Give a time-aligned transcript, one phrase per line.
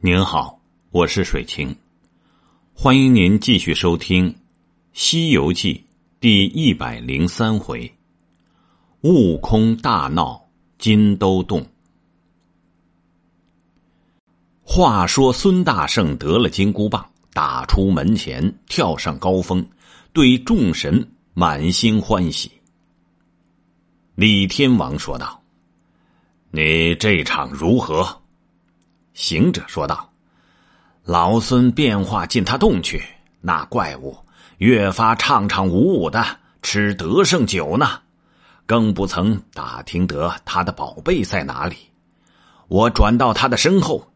[0.00, 1.74] 您好，我是水清，
[2.72, 4.32] 欢迎您继续收听
[4.92, 5.74] 《西游记》
[6.20, 7.92] 第一百零三回：
[9.00, 10.40] 悟空大闹
[10.78, 11.66] 金兜洞。
[14.62, 19.66] 话说孙大圣得了金箍棒，打出门前，跳上高峰，
[20.12, 21.04] 对众神
[21.34, 22.48] 满心欢喜。
[24.14, 25.42] 李天王说道
[26.52, 28.06] ：“你这场如何？”
[29.18, 30.12] 行者说道
[31.02, 33.02] ：“老孙变化进他洞去，
[33.40, 34.16] 那怪物
[34.58, 36.24] 越发畅畅舞舞的
[36.62, 37.98] 吃得胜酒呢，
[38.64, 41.76] 更不曾打听得他的宝贝在哪里。
[42.68, 44.08] 我转到他的身后，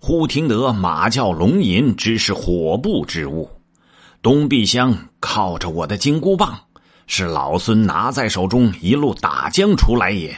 [0.00, 3.48] 忽听得马叫龙吟，只是火布之物。
[4.22, 6.58] 东壁厢靠着我的金箍棒，
[7.06, 10.36] 是老孙拿在手中一路打将出来也。”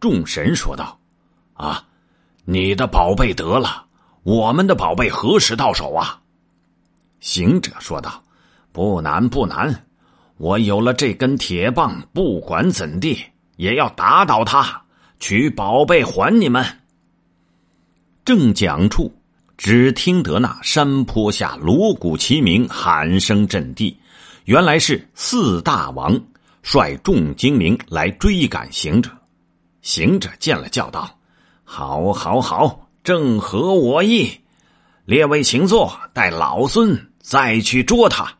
[0.00, 0.98] 众神说道
[1.52, 1.83] ：“啊。”
[2.44, 3.86] 你的宝贝得了，
[4.22, 6.20] 我们的宝贝何时到手啊？
[7.20, 8.22] 行者说道
[8.70, 9.86] ：“不难不难，
[10.36, 13.18] 我有了这根铁棒，不管怎地
[13.56, 14.82] 也要打倒他，
[15.18, 16.62] 取宝贝还你们。”
[18.26, 19.14] 正讲处，
[19.56, 23.98] 只听得那山坡下锣鼓齐鸣，喊声震地。
[24.44, 26.20] 原来是四大王
[26.62, 29.10] 率众精灵来追赶行者。
[29.80, 31.18] 行者见了，叫道。
[31.64, 34.40] 好，好，好，正合我意。
[35.06, 38.38] 列位请坐，待老孙再去捉他。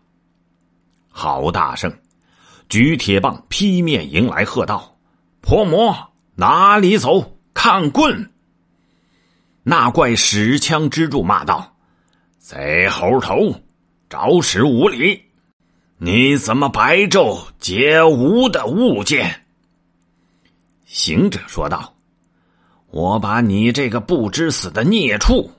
[1.09, 1.93] 郝大圣
[2.69, 4.97] 举铁棒劈面迎来，喝道
[5.41, 7.39] ：“泼魔哪里走？
[7.53, 8.31] 看棍！”
[9.63, 11.77] 那怪使枪支柱，骂道
[12.39, 13.55] ：“贼猴头，
[14.09, 15.23] 着实无礼！
[15.99, 19.45] 你怎么白昼劫吾的物件？”
[20.85, 21.94] 行者说道。
[22.95, 25.51] 我把你这个不知死的孽畜，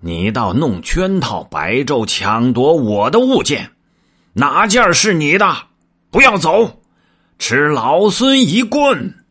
[0.00, 3.70] 你倒弄圈套，白昼抢夺我的物件，
[4.34, 5.56] 哪件是你的？
[6.10, 6.82] 不要走，
[7.38, 9.24] 吃老孙一棍！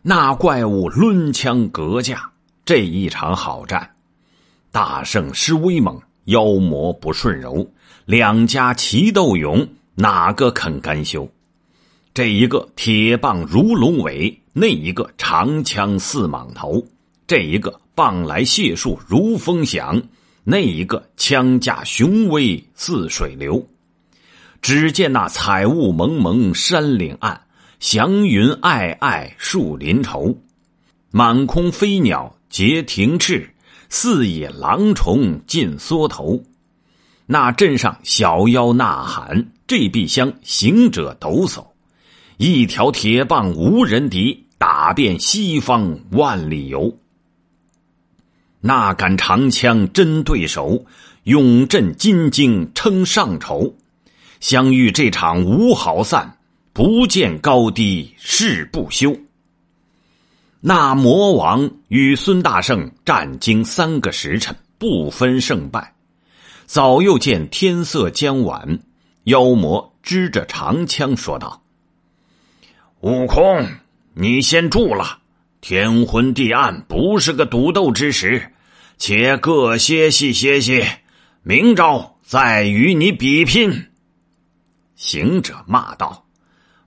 [0.00, 2.30] 那怪物抡枪格架，
[2.64, 3.96] 这一场好战，
[4.72, 7.70] 大圣施威猛，妖魔不顺柔，
[8.06, 11.30] 两家齐斗勇，哪个肯甘休？
[12.16, 14.40] 这一个铁棒如龙尾。
[14.54, 16.82] 那一个长枪似蟒头，
[17.26, 20.02] 这一个棒来解数如风响，
[20.42, 23.68] 那一个枪架雄威似水流。
[24.62, 27.38] 只见那彩雾蒙蒙山岭暗，
[27.80, 30.34] 祥云霭霭树林稠。
[31.10, 33.50] 满空飞鸟皆停翅，
[33.90, 36.42] 四野狼虫尽缩头。
[37.26, 41.62] 那镇上小妖呐喊，这壁厢行者抖擞，
[42.36, 44.44] 一条铁棒无人敌。
[44.58, 46.96] 打遍西方万里游，
[48.58, 50.86] 那杆长枪真对手，
[51.24, 53.76] 勇震金睛称上筹。
[54.40, 56.38] 相遇这场无好散，
[56.72, 59.14] 不见高低誓不休。
[60.60, 65.94] 那魔王与孙大圣战经三个时辰，不分胜败。
[66.64, 68.78] 早又见天色将晚，
[69.24, 71.62] 妖魔支着长枪说道
[73.00, 73.66] ：“悟空。”
[74.18, 75.18] 你先住了，
[75.60, 78.50] 天昏地暗，不是个赌斗之时，
[78.96, 80.82] 且各歇息歇息，
[81.42, 83.88] 明朝再与你比拼。
[84.94, 86.24] 行者骂道：“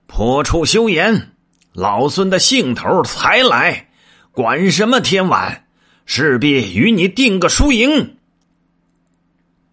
[0.08, 1.30] 破处休言！
[1.72, 3.90] 老孙的兴头才来，
[4.32, 5.68] 管什么天晚，
[6.04, 8.16] 势必与你定个输赢。”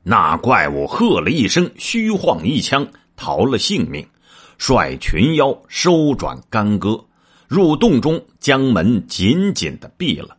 [0.06, 4.08] 那怪物喝了一声，虚晃一枪，逃了性命，
[4.58, 7.04] 率群妖收转干戈。
[7.48, 10.36] 入洞中，将门紧紧的闭了。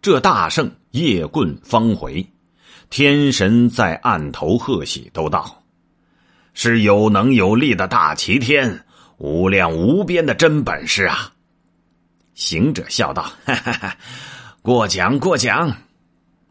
[0.00, 2.26] 这大圣夜棍方回，
[2.88, 5.62] 天神在案头贺喜，都道
[6.54, 8.86] ：“是有能有力的大齐天，
[9.18, 11.30] 无量无边的真本事啊！”
[12.32, 13.96] 行者笑道：“哈哈哈，
[14.62, 15.70] 过奖过奖。”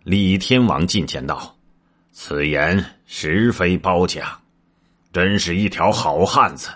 [0.05, 1.55] 李天王近前道
[2.13, 4.39] ：“此言实非褒奖，
[5.13, 6.69] 真是一条好汉子。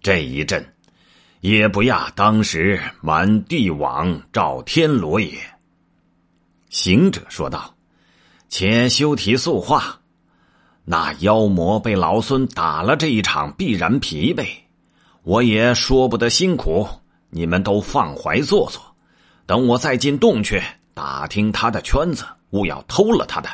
[0.00, 0.64] 这一阵。”
[1.42, 5.36] 也不亚当时满地网赵天罗也。
[6.70, 7.74] 行者说道
[8.48, 9.98] ：“且休提素话，
[10.84, 14.46] 那妖魔被老孙打了这一场，必然疲惫。
[15.24, 16.88] 我也说不得辛苦，
[17.30, 18.80] 你们都放怀坐坐，
[19.44, 20.62] 等我再进洞去
[20.94, 23.50] 打听他的圈子，勿要偷了他的，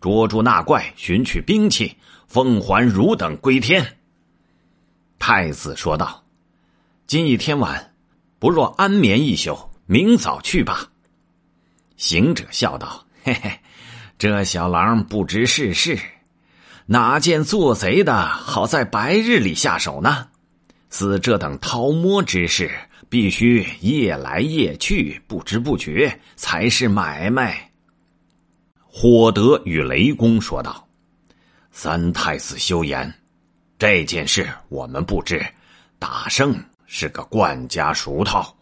[0.00, 3.96] 捉住那怪，寻取兵器，奉还汝等归天。”
[5.18, 6.24] 太子说道。
[7.06, 7.92] 今已天晚，
[8.38, 10.88] 不若安眠一宿，明早去吧。
[11.96, 13.58] 行者笑道：“嘿嘿，
[14.16, 15.98] 这小狼不知世事，
[16.86, 20.28] 哪见做贼的好在白日里下手呢？
[20.88, 22.70] 似这等偷摸之事，
[23.08, 27.69] 必须夜来夜去，不知不觉才是买卖。”
[28.92, 30.84] 火德与雷公说道
[31.70, 33.12] ：“三太子休言，
[33.78, 35.40] 这件事我们不知。
[35.98, 38.52] 大圣是个惯家熟套，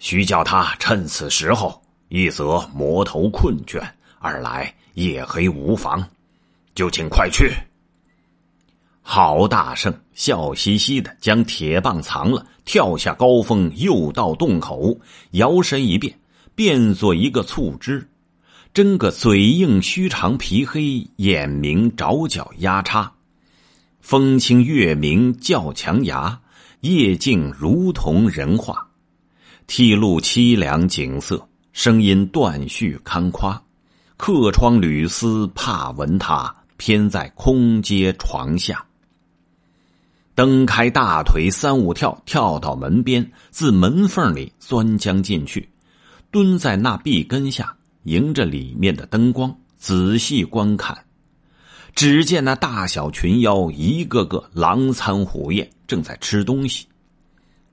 [0.00, 3.82] 需叫他趁此时候。”一则魔头困倦，
[4.20, 6.04] 二来夜黑无妨，
[6.74, 7.52] 就请快去。
[9.02, 14.96] 郝大圣笑嘻嘻的将铁棒藏了，跳下高峰，又到洞口，
[15.32, 16.16] 摇身一变，
[16.54, 18.06] 变作一个醋汁，
[18.74, 23.12] 真个嘴硬须长皮黑，眼明爪角压叉，
[24.00, 26.40] 风清月明叫强牙，
[26.80, 28.88] 夜静如同人话，
[29.68, 31.48] 剃露凄凉景色。
[31.72, 33.62] 声音断续堪夸，
[34.16, 38.84] 客窗屡思怕闻他，偏在空阶床下。
[40.34, 45.68] 蹬开大腿三五跳，跳到门边，自门缝里钻将进去，
[46.32, 51.04] 蹲在那壁根下，迎着里面的灯光仔细观看。
[51.94, 56.86] 只见那大小群妖一个个狼餐虎咽，正在吃东西。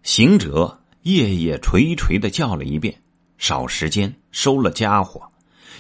[0.04, 2.96] 行者夜夜垂垂的叫了一遍。
[3.38, 5.32] 少时间收了家伙，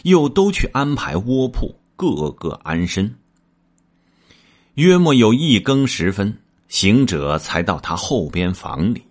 [0.02, 3.16] 又都去安排窝铺，个个安身。
[4.74, 6.40] 约莫有一更时分，
[6.70, 9.04] 行者才到他后边房里，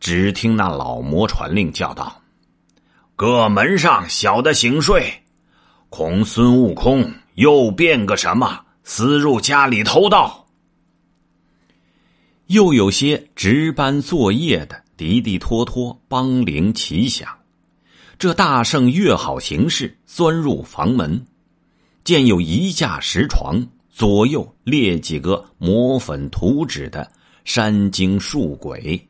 [0.00, 2.21] 只听那老魔传令叫道
[3.22, 5.08] ：“各门上小的醒睡，
[5.90, 10.44] 恐孙悟空又变个什么，私入家里偷盗。”
[12.50, 17.28] 又有些值班作业的嘀嘀拖拖帮铃齐响。
[18.18, 21.24] 这大圣越好行事，钻入房门，
[22.02, 27.08] 见有一架石床，左右列几个抹粉涂纸的
[27.44, 29.00] 山精树鬼，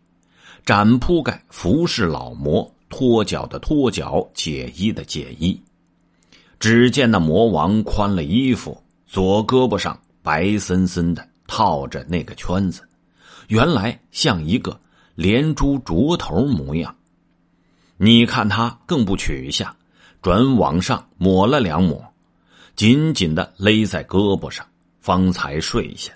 [0.66, 5.58] 展铺盖服侍老魔，脱脚的脱脚，解衣的解衣。
[6.60, 12.86] 只见那魔王宽了衣服，左胳膊上白森森的套着那个圈子，
[13.48, 14.78] 原来像一个
[15.14, 16.94] 连珠镯头模样。
[17.96, 19.74] 你看他更不取下，
[20.20, 22.04] 转往上抹了两抹，
[22.76, 24.66] 紧紧的勒在胳膊上，
[25.00, 26.12] 方才睡下。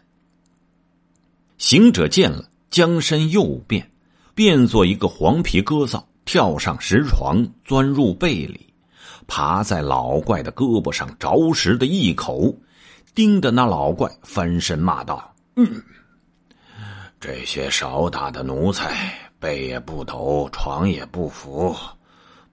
[1.56, 3.90] 行者见了，将身又变，
[4.34, 8.74] 变作一个黄皮鸽子，跳上石床，钻入被里，
[9.26, 12.54] 爬在老怪的胳膊上，着实的一口，
[13.14, 15.82] 盯着那老怪翻身骂道：“嗯，
[17.18, 21.76] 这些少打的奴才。”背也不抖，床也不扶，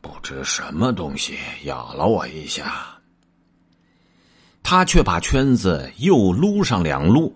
[0.01, 2.99] 不知什么东西咬了我一下。
[4.61, 7.33] 他却把圈子又撸上两撸，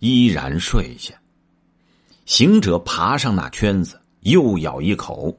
[0.00, 1.14] 依然睡下。
[2.26, 5.34] 行者爬上那圈子，又咬一口，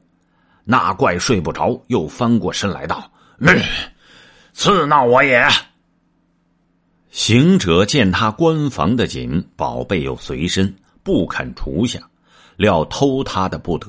[0.64, 3.10] 那怪睡不着，又翻过身来道
[4.52, 5.46] ：“刺闹我也。”
[7.10, 12.00] 行者见他关房的紧，宝贝又随身，不肯除下。
[12.56, 13.88] 料偷他的不得，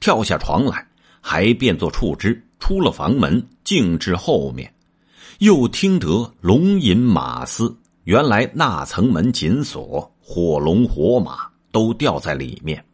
[0.00, 0.86] 跳下床来，
[1.20, 4.72] 还变作触枝，出了房门，径至后面，
[5.38, 7.74] 又听得龙吟马嘶。
[8.04, 12.84] 原来那层门紧锁，火龙火马都吊在里面。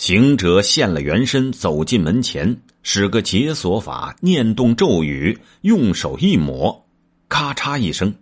[0.00, 6.86] 行者现了原身，走进门前，使个解锁法，念动咒语，用手一抹，
[7.28, 8.14] 咔嚓一声，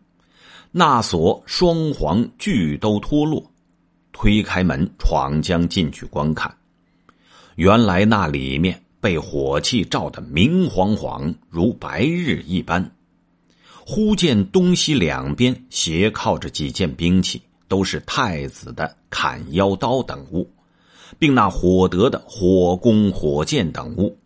[0.72, 3.48] 那锁双簧俱都脱落。
[4.10, 6.52] 推开门，闯将进去观看。
[7.54, 12.90] 原来那里面被火气照得明晃晃，如白日一般。
[13.86, 20.50] 忽见东西两边斜靠着几件兵器，都是太子的砍腰刀等物，
[21.18, 24.18] 并那火德的火弓、火箭等物。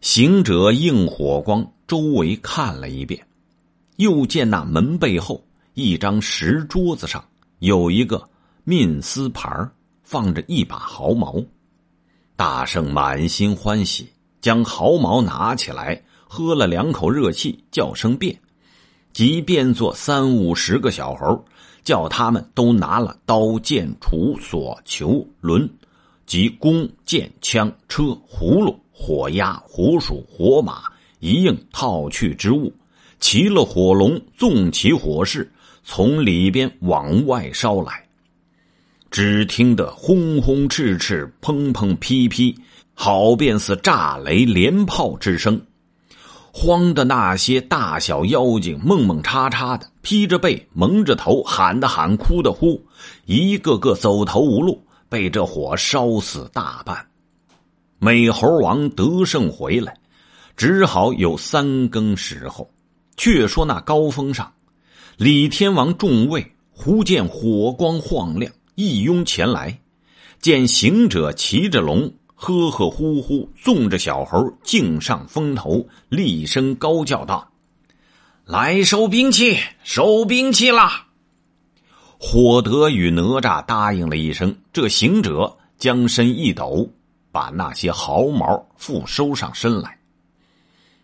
[0.00, 3.26] 行者应火光周围看了一遍，
[3.96, 7.24] 又见那门背后一张石桌子上
[7.58, 8.28] 有一个。
[8.68, 9.70] 面丝盘
[10.02, 11.40] 放着一把毫毛，
[12.34, 14.08] 大圣满心欢喜，
[14.40, 18.36] 将毫毛拿起来，喝了两口热气，叫声变，
[19.12, 21.44] 即变作三五十个小猴，
[21.86, 25.70] 叫他们都拿了刀剑杵锁球轮，
[26.26, 30.82] 及弓箭枪车葫芦火鸭火鼠火马
[31.20, 32.72] 一应套去之物，
[33.20, 35.48] 骑了火龙，纵起火势，
[35.84, 38.04] 从里边往外烧来。
[39.08, 42.52] 只听得轰轰赤赤、砰砰劈劈，
[42.94, 45.58] 好便似炸雷连炮之声。
[46.58, 52.82] 慌的那些大小妖精，蒙蒙叉叉的，披着背，蒙着头，喊的喊，哭的哭，
[53.26, 57.06] 一个个走投无路，被这火烧死大半。
[57.98, 59.98] 美猴王得胜回来，
[60.56, 62.70] 只好有三更时候。
[63.18, 64.50] 却说那高峰上，
[65.18, 69.78] 李天王众位忽见火光晃亮，一拥前来，
[70.40, 72.10] 见行者骑着龙。
[72.38, 77.50] 呵呵呼呼，纵着小猴，径上峰头，厉声高叫道
[78.44, 81.06] ：“来收兵器，收兵器啦！”
[82.20, 86.88] 火德与哪吒答应了一声，这行者将身一抖，
[87.32, 89.98] 把那些毫毛复收上身来。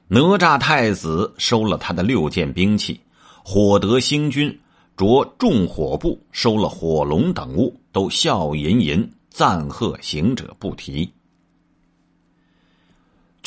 [0.08, 3.00] 哪吒太子收了他的六件兵器，
[3.42, 4.60] 火德星君
[4.98, 11.10] 着众火布收了火龙等物，都笑吟吟赞贺行者不提。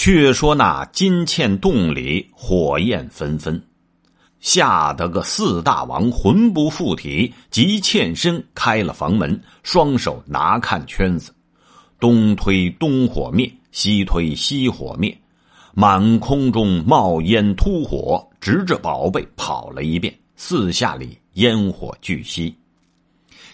[0.06, 3.60] 却说那金嵌洞里火焰纷纷，
[4.40, 11.34] 吓得个四大王魂不附体，急欠身开了房门，双手拿看圈子，
[12.00, 15.18] 东推东火灭，西推西火灭，
[15.74, 22.54] 满空中冒烟突火，直着宝贝跑了一遍，四下里烟火俱熄，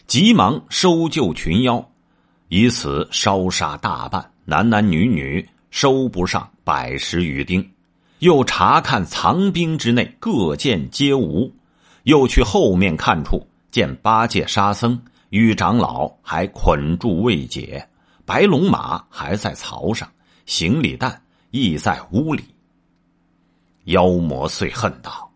[0.05, 1.89] 急忙收救群妖，
[2.49, 5.47] 以此烧杀大半，男男女女。
[5.71, 7.71] 收不上百十余丁，
[8.19, 11.51] 又查看藏兵之内，各见皆无。
[12.03, 17.87] 又去后面看处，见八戒、沙僧与长老还捆住未解，
[18.25, 20.11] 白龙马还在槽上，
[20.45, 22.43] 行李担亦在屋里。
[23.85, 25.31] 妖魔遂恨道：“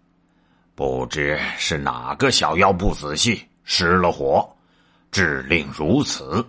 [0.75, 4.48] 不知是哪个小妖不仔细失了火，
[5.12, 6.46] 致令如此。”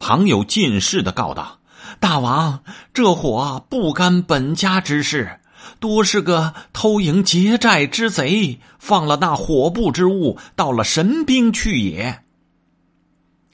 [0.00, 1.56] 旁有进士的告道。
[2.02, 5.38] 大王，这火不干本家之事，
[5.78, 12.24] 多是个偷营劫寨之贼放了那火布之物，到了神兵去也。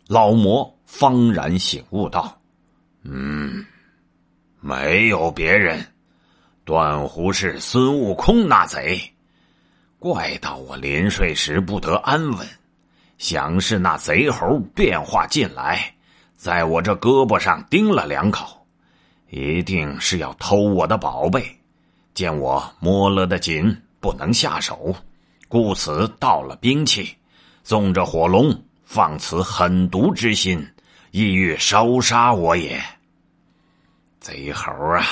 [0.07, 2.41] 老魔方然醒悟道
[3.05, 3.67] ：“嗯，
[4.61, 5.85] 没有别人，
[6.65, 8.99] 断乎是孙悟空那贼。
[9.99, 12.49] 怪到我临睡时不得安稳，
[13.19, 15.95] 想是那贼猴变化进来。”
[16.39, 18.65] 在我这胳膊上叮了两口，
[19.29, 21.45] 一定是要偷我的宝贝。
[22.15, 24.95] 见我摸了的紧，不能下手，
[25.49, 27.13] 故此盗了兵器，
[27.65, 30.65] 纵着火龙，放此狠毒之心，
[31.11, 32.81] 意欲烧杀我也。
[34.21, 35.05] 贼猴啊，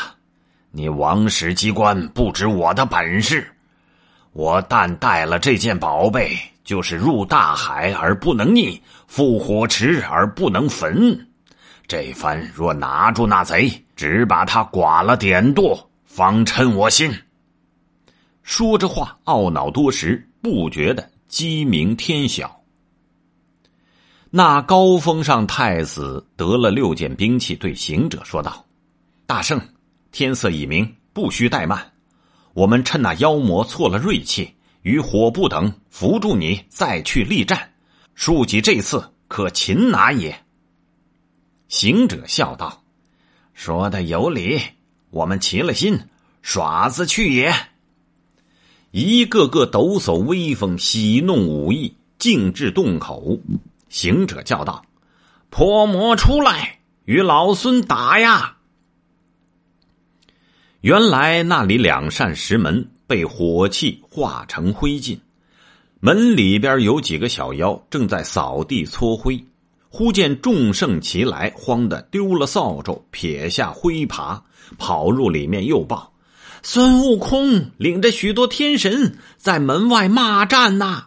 [0.71, 3.52] 你王室机关不知我的本事，
[4.37, 6.38] 我但带了这件宝贝。
[6.66, 8.76] 就是入大海而不能溺，
[9.09, 11.28] 覆火池而不能焚。
[11.87, 17.16] 这番若拿住那贼，只把他剐了点剁，方称我心。
[18.43, 22.61] 说着话，懊恼多时，不觉得鸡鸣天晓。
[24.31, 28.66] 那高峰上太子得了六件兵器，对行者说道
[29.25, 29.61] ：“大圣，
[30.11, 31.93] 天色已明，不需怠慢，
[32.57, 34.53] 我们趁那妖魔错了锐气。”
[34.87, 37.73] 与火不等扶住你，再去力战，
[38.15, 40.45] 庶几这次可擒拿也。
[41.67, 42.85] 行者笑道
[43.53, 44.61] ：“说的有理，
[45.11, 45.99] 我们齐了心，
[46.41, 47.53] 耍子去也。”
[48.93, 53.41] 一个个抖擞威风，喜弄武艺，径至洞口。
[53.89, 54.85] 行者叫道
[55.51, 58.56] ：“泼魔出来，与老孙打呀！”
[60.87, 62.88] 原来那里两扇石门。
[63.09, 65.19] 被火气化成灰烬，
[65.99, 69.45] 门里边有几个小妖正在扫地搓灰。
[69.88, 74.40] 忽见众圣齐来，慌得丢了扫帚，撇下灰耙，
[74.78, 76.12] 跑入里面又报：
[76.62, 81.07] 孙悟空领着许多天神在门外骂战呐！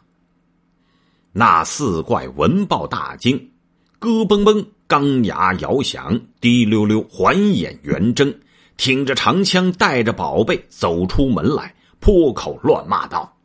[1.32, 3.52] 那四怪闻报大惊，
[4.00, 8.34] 咯嘣嘣，钢牙摇响，滴溜溜环眼圆睁，
[8.80, 11.76] 挺着长枪，带着宝贝走出门来。
[12.00, 13.38] 破口乱骂道：“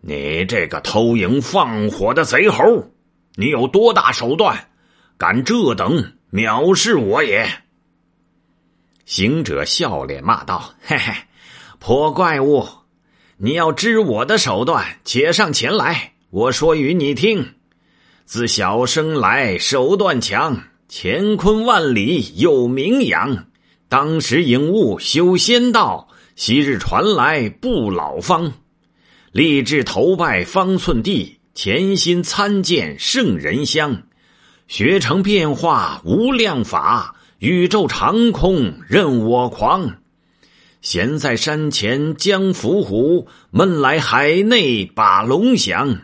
[0.00, 2.90] 你这个偷营放火的贼猴，
[3.34, 4.70] 你有多大手段，
[5.18, 7.46] 敢这等藐视我也？”
[9.04, 11.12] 行者笑脸骂道：“嘿嘿，
[11.78, 12.66] 破怪物，
[13.36, 17.52] 你要知我的手段，且上前来，我说与你听。
[18.24, 23.44] 自小生来手段强，乾坤万里有名扬。
[23.88, 28.52] 当时引悟修仙道。”昔日传来不老方，
[29.32, 34.02] 立志投拜方寸地，潜心参见圣人香，
[34.68, 39.96] 学成变化无量法，宇宙长空任我狂。
[40.82, 46.02] 闲在山前将伏虎，闷来海内把龙翔。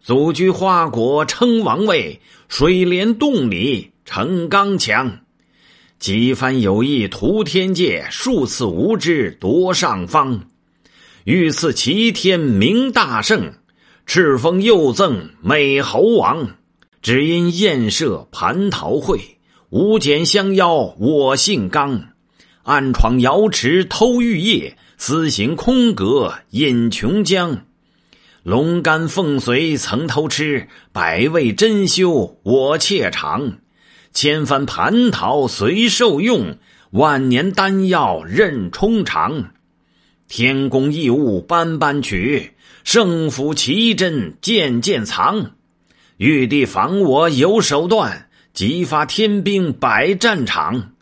[0.00, 5.18] 祖居花果称王位，水帘洞里成刚强。
[5.98, 10.44] 几番有意图天界，数次无知夺上方。
[11.24, 13.54] 欲赐齐天名大圣，
[14.06, 16.50] 敕封又赠美猴王。
[17.02, 19.38] 只因宴设蟠桃会，
[19.70, 22.10] 无减相邀我姓刚。
[22.62, 27.58] 暗闯瑶池偷玉液，私行空阁饮琼浆。
[28.44, 33.58] 龙肝凤髓曾偷吃，百味珍馐我妾尝。
[34.12, 36.56] 千番蟠桃随受用，
[36.90, 39.50] 万年丹药任充尝。
[40.28, 42.52] 天宫异物般般取，
[42.84, 45.52] 圣府奇珍件件藏。
[46.16, 50.92] 玉帝防我有手段，激发天兵百战场。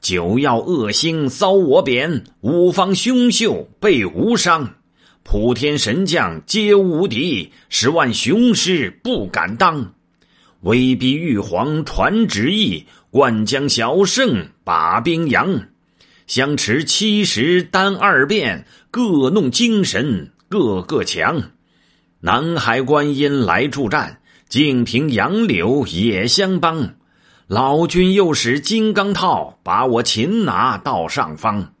[0.00, 4.74] 九曜恶星遭我贬，五方凶秀被无伤。
[5.22, 9.94] 普天神将皆无敌，十万雄师不敢当。
[10.64, 15.66] 威逼玉皇传旨意，灌江小圣把兵扬。
[16.26, 21.50] 相持七十单二变，各弄精神个个强。
[22.20, 26.94] 南海观音来助战，净平杨柳也相帮。
[27.46, 31.74] 老君又使金刚套把我擒拿到上方，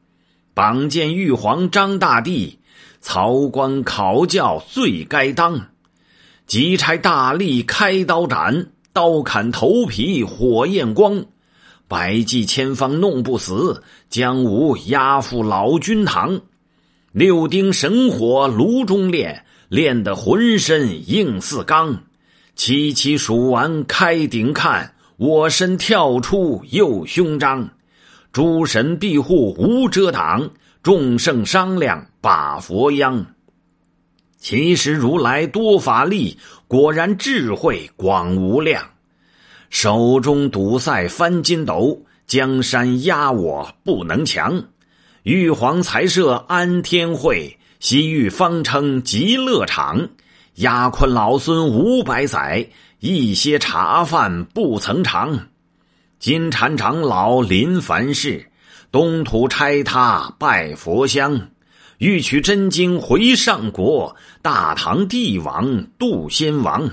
[0.52, 2.58] 绑见玉皇张大帝，
[3.00, 5.68] 曹官考教最该当，
[6.46, 11.24] 急差大力开刀斩，刀砍头皮火焰光，
[11.88, 16.40] 百计千方弄不死，将吾押赴老君堂，
[17.10, 22.04] 六丁神火炉中炼，炼得浑身硬似钢，
[22.54, 24.94] 七七数完开顶看。
[25.16, 27.68] 我身跳出又胸张，
[28.30, 30.48] 诸神庇护无遮挡，
[30.84, 33.26] 众圣商量把佛央。
[34.44, 36.36] 其实如来多法力，
[36.68, 38.90] 果然智慧广无量。
[39.70, 44.62] 手中堵塞翻筋斗，江山压我不能强。
[45.22, 50.10] 玉皇才设安天会，西域方称极乐场，
[50.56, 52.68] 压困老孙五百载。
[53.00, 55.46] 一些茶饭不曾尝，
[56.18, 58.50] 金蝉长老临凡世，
[58.92, 61.48] 东土拆他拜佛香，
[61.98, 66.90] 欲取真经回上国，大唐帝王渡仙王。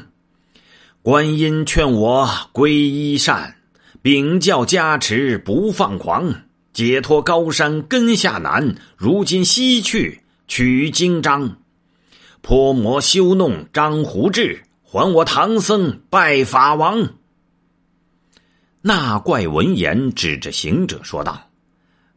[1.02, 3.56] 观音劝我皈依善，
[4.02, 6.34] 禀教加持不放狂，
[6.74, 11.58] 解脱高山根下难，如今西去取经章，
[12.42, 14.64] 泼魔修弄张胡志。
[14.84, 17.14] 还我唐僧拜法王。
[18.82, 21.50] 那怪闻言，指着行者说道：“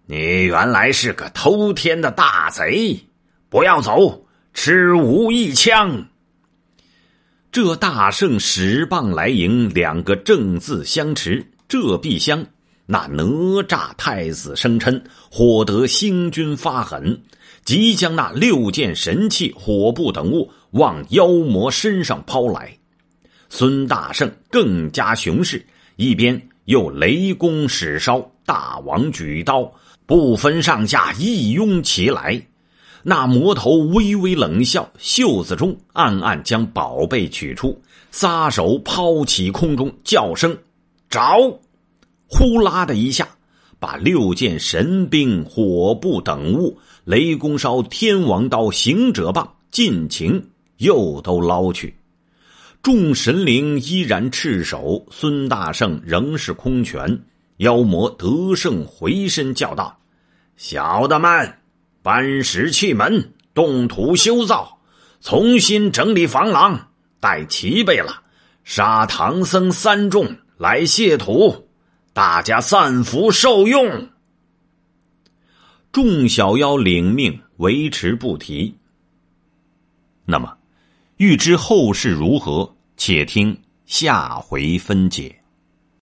[0.07, 2.99] 你原来是个偷天的大贼，
[3.49, 6.09] 不要走，吃吾一枪。”
[7.51, 11.47] 这大圣使棒来迎，两个正字相持。
[11.69, 12.45] 这必相，
[12.85, 13.25] 那哪
[13.62, 17.23] 吒太子生嗔，火得星君发狠，
[17.64, 20.51] 即将那六件神器、火布等物。
[20.73, 22.77] 往妖魔身上抛来，
[23.49, 25.64] 孙大圣更加雄势，
[25.95, 29.73] 一边又雷公使烧，大王举刀，
[30.07, 32.47] 不分上下一拥起来。
[33.03, 40.57] 那魔头微微冷笑，袖子中暗暗将宝贝取出，撒手抛起空中，叫声
[41.11, 41.61] “着”，
[42.27, 43.29] 呼啦的一下，
[43.79, 50.51] 把六件神兵、火布等物、雷公烧、天王刀、行者棒尽情。
[50.79, 51.95] 又都捞去，
[52.83, 57.21] 众神灵依然赤手，孙大圣仍是空拳。
[57.59, 59.99] 妖魔得胜回身叫道
[60.57, 61.59] ：“小的们，
[62.03, 64.79] 搬石砌门，动土修造，
[65.21, 66.88] 重新整理房廊，
[67.21, 68.23] 待齐备了，
[68.64, 71.69] 杀唐僧三众来谢土，
[72.12, 74.09] 大家散福受用。”
[75.93, 78.77] 众小妖领命，维持不提。
[80.25, 80.57] 那么。
[81.19, 85.43] 欲知后事如何，且听下回分解。